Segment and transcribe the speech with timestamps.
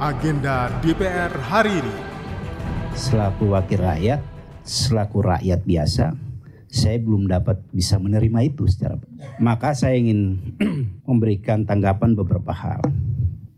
[0.00, 1.96] agenda DPR hari ini.
[2.96, 4.24] Selaku wakil rakyat,
[4.64, 6.16] selaku rakyat biasa,
[6.72, 8.96] saya belum dapat bisa menerima itu secara
[9.36, 10.40] maka saya ingin
[11.08, 12.80] memberikan tanggapan beberapa hal.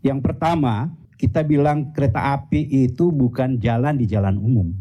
[0.03, 4.75] Yang pertama, kita bilang kereta api itu bukan jalan di jalan umum.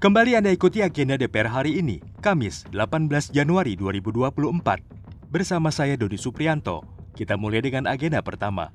[0.00, 5.28] Kembali Anda ikuti agenda DPR hari ini, Kamis 18 Januari 2024.
[5.28, 8.72] Bersama saya Dodi Suprianto, kita mulai dengan agenda pertama.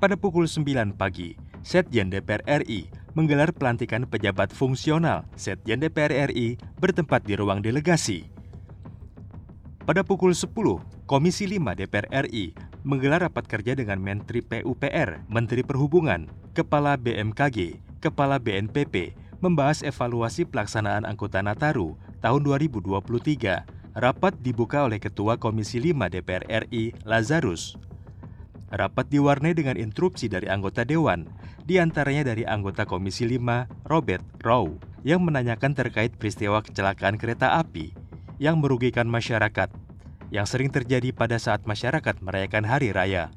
[0.00, 7.20] Pada pukul 9 pagi, Setjen DPR RI menggelar pelantikan pejabat fungsional Setjen DPR RI bertempat
[7.28, 8.24] di ruang delegasi.
[9.84, 10.56] Pada pukul 10,
[11.04, 18.40] Komisi 5 DPR RI menggelar rapat kerja dengan Menteri PUPR, Menteri Perhubungan, Kepala BMKG, Kepala
[18.40, 19.12] BNPB,
[19.44, 23.68] membahas evaluasi pelaksanaan angkutan Nataru tahun 2023.
[23.92, 27.89] Rapat dibuka oleh Ketua Komisi 5 DPR RI, Lazarus.
[28.70, 31.26] Rapat diwarnai dengan interupsi dari anggota Dewan,
[31.66, 37.90] di antaranya dari anggota Komisi 5, Robert Rowe, yang menanyakan terkait peristiwa kecelakaan kereta api
[38.38, 39.68] yang merugikan masyarakat,
[40.30, 43.34] yang sering terjadi pada saat masyarakat merayakan Hari Raya.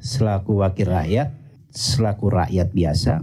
[0.00, 1.30] Selaku wakil rakyat,
[1.68, 3.22] selaku rakyat biasa,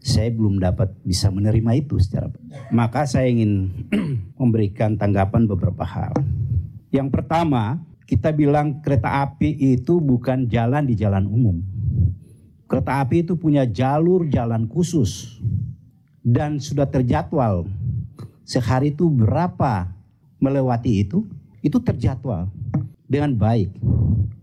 [0.00, 2.32] saya belum dapat bisa menerima itu secara
[2.72, 3.70] maka saya ingin
[4.40, 6.12] memberikan tanggapan beberapa hal.
[6.88, 11.60] Yang pertama, kita bilang kereta api itu bukan jalan di jalan umum.
[12.64, 15.36] Kereta api itu punya jalur jalan khusus
[16.24, 17.68] dan sudah terjadwal.
[18.48, 19.92] Sehari itu berapa
[20.40, 21.28] melewati itu?
[21.60, 22.48] Itu terjadwal
[23.04, 23.76] dengan baik.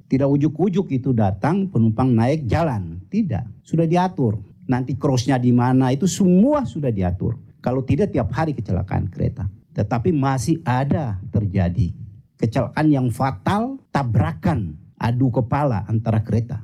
[0.05, 3.49] Tidak ujuk-ujuk itu datang penumpang naik jalan, tidak.
[3.65, 4.37] Sudah diatur.
[4.69, 7.41] Nanti crossnya di mana itu semua sudah diatur.
[7.65, 9.49] Kalau tidak tiap hari kecelakaan kereta.
[9.73, 12.04] Tetapi masih ada terjadi
[12.39, 16.63] kecelakaan yang fatal, tabrakan, adu kepala antara kereta.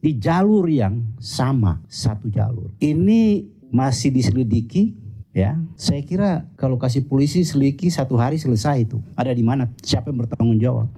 [0.00, 2.72] Di jalur yang sama, satu jalur.
[2.80, 4.96] Ini masih diselidiki,
[5.36, 5.60] ya.
[5.76, 9.04] Saya kira kalau kasih polisi selidiki satu hari selesai itu.
[9.12, 9.68] Ada di mana?
[9.84, 10.88] Siapa yang bertanggung jawab?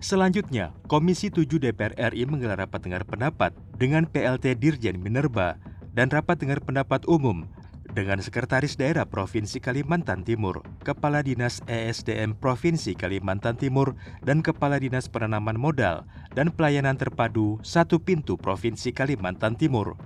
[0.00, 5.60] Selanjutnya, Komisi 7 DPR RI menggelar rapat dengar pendapat dengan PLT Dirjen Minerba
[5.92, 7.44] dan rapat dengar pendapat umum
[7.92, 15.10] dengan Sekretaris Daerah Provinsi Kalimantan Timur, Kepala Dinas ESDM Provinsi Kalimantan Timur, dan Kepala Dinas
[15.10, 19.98] Penanaman Modal dan Pelayanan Terpadu Satu Pintu Provinsi Kalimantan Timur.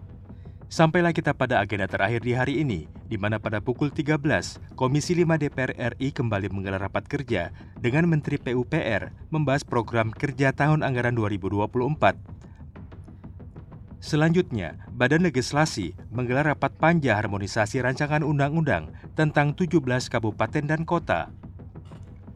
[0.74, 4.18] Sampailah kita pada agenda terakhir di hari ini, di mana pada pukul 13,
[4.74, 10.82] Komisi 5 DPR RI kembali menggelar rapat kerja dengan Menteri PUPR membahas program kerja tahun
[10.82, 12.33] anggaran 2024
[14.04, 19.80] Selanjutnya, Badan Legislasi menggelar rapat panja harmonisasi rancangan undang-undang tentang 17
[20.12, 21.32] kabupaten dan kota.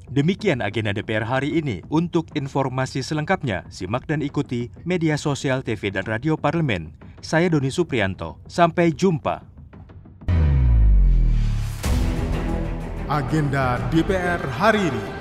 [0.08, 1.84] Demikian agenda DPR hari ini.
[1.92, 6.96] Untuk informasi selengkapnya, simak dan ikuti media sosial TV dan radio parlemen.
[7.20, 8.40] Saya Doni Suprianto.
[8.48, 9.44] Sampai jumpa.
[13.12, 15.17] Agenda DPR hari ini.